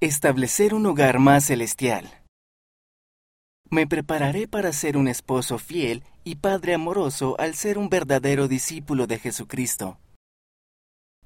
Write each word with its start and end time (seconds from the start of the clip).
Establecer 0.00 0.74
un 0.74 0.86
hogar 0.86 1.18
más 1.18 1.46
celestial. 1.46 2.22
Me 3.68 3.88
prepararé 3.88 4.46
para 4.46 4.72
ser 4.72 4.96
un 4.96 5.08
esposo 5.08 5.58
fiel 5.58 6.04
y 6.22 6.36
padre 6.36 6.74
amoroso 6.74 7.34
al 7.40 7.56
ser 7.56 7.78
un 7.78 7.88
verdadero 7.88 8.46
discípulo 8.46 9.08
de 9.08 9.18
Jesucristo. 9.18 9.98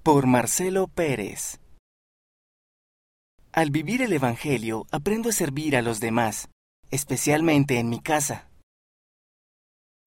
Por 0.03 0.27
Marcelo 0.27 0.89
Pérez. 0.89 1.61
Al 3.53 3.71
vivir 3.71 4.01
el 4.01 4.15
Evangelio 4.15 4.87
aprendo 4.91 5.29
a 5.29 5.33
servir 5.33 5.77
a 5.77 5.83
los 5.83 6.01
demás, 6.01 6.49
especialmente 6.91 7.79
en 7.79 7.91
mi 7.91 8.01
casa. 8.01 8.49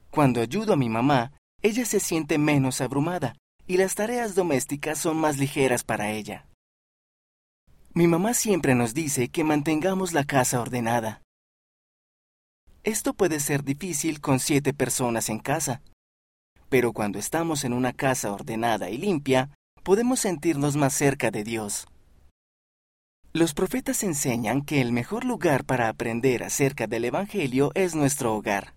Cuando 0.09 0.41
ayudo 0.41 0.73
a 0.73 0.75
mi 0.75 0.89
mamá, 0.89 1.33
ella 1.61 1.85
se 1.85 1.99
siente 1.99 2.39
menos 2.39 2.81
abrumada 2.81 3.35
y 3.67 3.77
las 3.77 3.93
tareas 3.93 4.33
domésticas 4.33 4.97
son 4.97 5.17
más 5.17 5.37
ligeras 5.37 5.83
para 5.83 6.09
ella. 6.09 6.47
Mi 7.97 8.07
mamá 8.07 8.33
siempre 8.33 8.75
nos 8.75 8.93
dice 8.93 9.29
que 9.29 9.45
mantengamos 9.45 10.11
la 10.11 10.25
casa 10.25 10.59
ordenada. 10.59 11.21
Esto 12.83 13.13
puede 13.13 13.39
ser 13.39 13.63
difícil 13.63 14.19
con 14.19 14.41
siete 14.41 14.73
personas 14.73 15.29
en 15.29 15.39
casa, 15.39 15.81
pero 16.67 16.91
cuando 16.91 17.19
estamos 17.19 17.63
en 17.63 17.71
una 17.71 17.93
casa 17.93 18.33
ordenada 18.33 18.89
y 18.89 18.97
limpia, 18.97 19.49
podemos 19.81 20.19
sentirnos 20.19 20.75
más 20.75 20.93
cerca 20.93 21.31
de 21.31 21.45
Dios. 21.45 21.87
Los 23.31 23.53
profetas 23.53 24.03
enseñan 24.03 24.61
que 24.61 24.81
el 24.81 24.91
mejor 24.91 25.23
lugar 25.23 25.63
para 25.63 25.87
aprender 25.87 26.43
acerca 26.43 26.87
del 26.87 27.05
Evangelio 27.05 27.71
es 27.75 27.95
nuestro 27.95 28.35
hogar. 28.35 28.73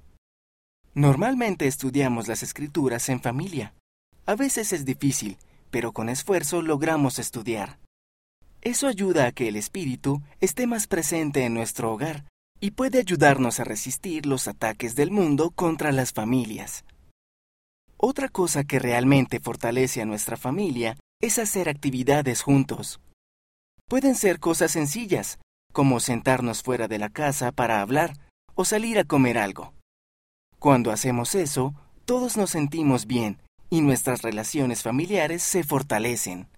Normalmente 0.95 1.67
estudiamos 1.67 2.29
las 2.29 2.45
escrituras 2.45 3.09
en 3.09 3.21
familia. 3.21 3.75
A 4.27 4.37
veces 4.37 4.73
es 4.73 4.85
difícil, 4.85 5.39
pero 5.73 5.91
con 5.91 6.09
esfuerzo 6.09 6.63
logramos 6.63 7.19
estudiar. 7.19 7.81
Eso 8.69 8.87
ayuda 8.87 9.25
a 9.25 9.33
que 9.33 9.49
el 9.49 9.57
espíritu 9.57 10.21
esté 10.41 10.67
más 10.67 10.89
presente 10.89 11.47
en 11.47 11.55
nuestro 11.55 11.91
hogar 11.91 12.27
y 12.61 12.73
puede 12.73 12.99
ayudarnos 12.99 13.61
a 13.61 13.65
resistir 13.65 14.27
los 14.27 14.47
ataques 14.47 14.95
del 14.95 15.11
mundo 15.11 15.51
contra 15.53 15.91
las 15.91 16.13
familias. 16.13 16.85
Otra 17.97 18.29
cosa 18.29 18.65
que 18.65 18.79
realmente 18.79 19.41
fortalece 19.41 20.03
a 20.03 20.05
nuestra 20.05 20.37
familia 20.37 20.99
es 21.19 21.39
hacer 21.39 21.71
actividades 21.71 22.43
juntos. 22.43 23.01
Pueden 23.89 24.15
ser 24.15 24.39
cosas 24.39 24.73
sencillas, 24.73 25.39
como 25.73 25.99
sentarnos 25.99 26.63
fuera 26.63 26.89
de 26.89 26.99
la 26.99 27.09
casa 27.09 27.53
para 27.53 27.81
hablar 27.81 28.19
o 28.55 28.67
salir 28.67 28.99
a 28.99 29.05
comer 29.05 29.39
algo. 29.39 29.73
Cuando 30.59 30.91
hacemos 30.91 31.35
eso, 31.35 31.73
todos 32.05 32.37
nos 32.37 32.51
sentimos 32.51 33.07
bien 33.07 33.41
y 33.71 33.81
nuestras 33.81 34.21
relaciones 34.21 34.83
familiares 34.83 35.43
se 35.43 35.65
fortalecen. 35.65 36.49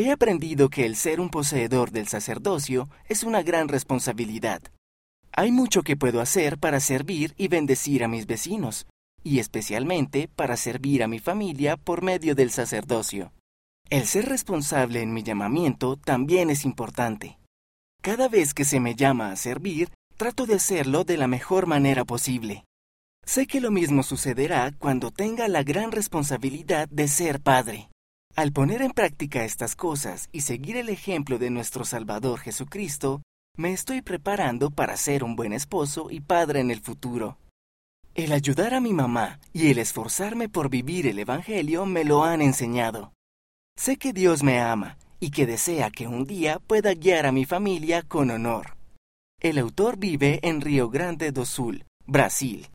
He 0.00 0.12
aprendido 0.12 0.70
que 0.70 0.86
el 0.86 0.94
ser 0.94 1.20
un 1.20 1.28
poseedor 1.28 1.90
del 1.90 2.06
sacerdocio 2.06 2.88
es 3.08 3.24
una 3.24 3.42
gran 3.42 3.66
responsabilidad. 3.66 4.62
Hay 5.32 5.50
mucho 5.50 5.82
que 5.82 5.96
puedo 5.96 6.20
hacer 6.20 6.56
para 6.56 6.78
servir 6.78 7.34
y 7.36 7.48
bendecir 7.48 8.04
a 8.04 8.08
mis 8.08 8.28
vecinos, 8.28 8.86
y 9.24 9.40
especialmente 9.40 10.28
para 10.28 10.56
servir 10.56 11.02
a 11.02 11.08
mi 11.08 11.18
familia 11.18 11.76
por 11.76 12.02
medio 12.02 12.36
del 12.36 12.52
sacerdocio. 12.52 13.32
El 13.90 14.06
ser 14.06 14.26
responsable 14.26 15.02
en 15.02 15.12
mi 15.12 15.24
llamamiento 15.24 15.96
también 15.96 16.48
es 16.48 16.64
importante. 16.64 17.40
Cada 18.00 18.28
vez 18.28 18.54
que 18.54 18.64
se 18.64 18.78
me 18.78 18.94
llama 18.94 19.32
a 19.32 19.36
servir, 19.36 19.90
trato 20.16 20.46
de 20.46 20.54
hacerlo 20.54 21.02
de 21.02 21.16
la 21.16 21.26
mejor 21.26 21.66
manera 21.66 22.04
posible. 22.04 22.64
Sé 23.26 23.48
que 23.48 23.60
lo 23.60 23.72
mismo 23.72 24.04
sucederá 24.04 24.70
cuando 24.78 25.10
tenga 25.10 25.48
la 25.48 25.64
gran 25.64 25.90
responsabilidad 25.90 26.88
de 26.88 27.08
ser 27.08 27.40
padre. 27.40 27.87
Al 28.38 28.52
poner 28.52 28.82
en 28.82 28.92
práctica 28.92 29.44
estas 29.44 29.74
cosas 29.74 30.28
y 30.30 30.42
seguir 30.42 30.76
el 30.76 30.90
ejemplo 30.90 31.40
de 31.40 31.50
nuestro 31.50 31.84
Salvador 31.84 32.38
Jesucristo, 32.38 33.20
me 33.56 33.72
estoy 33.72 34.00
preparando 34.00 34.70
para 34.70 34.96
ser 34.96 35.24
un 35.24 35.34
buen 35.34 35.52
esposo 35.52 36.06
y 36.08 36.20
padre 36.20 36.60
en 36.60 36.70
el 36.70 36.78
futuro. 36.80 37.38
El 38.14 38.30
ayudar 38.30 38.74
a 38.74 38.80
mi 38.80 38.92
mamá 38.92 39.40
y 39.52 39.72
el 39.72 39.78
esforzarme 39.78 40.48
por 40.48 40.70
vivir 40.70 41.08
el 41.08 41.18
Evangelio 41.18 41.84
me 41.84 42.04
lo 42.04 42.22
han 42.22 42.40
enseñado. 42.40 43.12
Sé 43.76 43.96
que 43.96 44.12
Dios 44.12 44.44
me 44.44 44.60
ama 44.60 44.98
y 45.18 45.32
que 45.32 45.44
desea 45.44 45.90
que 45.90 46.06
un 46.06 46.24
día 46.24 46.60
pueda 46.60 46.94
guiar 46.94 47.26
a 47.26 47.32
mi 47.32 47.44
familia 47.44 48.02
con 48.02 48.30
honor. 48.30 48.76
El 49.40 49.58
autor 49.58 49.98
vive 49.98 50.38
en 50.44 50.60
Río 50.60 50.90
Grande 50.90 51.32
do 51.32 51.44
Sul, 51.44 51.86
Brasil. 52.06 52.64